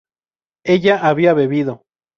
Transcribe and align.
ella 0.63 0.97
había 1.07 1.33
bebido 1.35 1.83